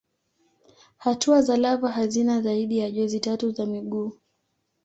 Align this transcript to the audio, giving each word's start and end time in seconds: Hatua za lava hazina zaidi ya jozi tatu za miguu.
Hatua 0.97 1.41
za 1.41 1.57
lava 1.57 1.91
hazina 1.91 2.41
zaidi 2.41 2.77
ya 2.77 2.91
jozi 2.91 3.19
tatu 3.19 3.51
za 3.51 3.65
miguu. 3.65 4.13